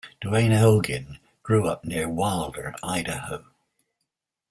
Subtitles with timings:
[0.19, 3.45] Duane Elgin grew up near Wilder, Idaho.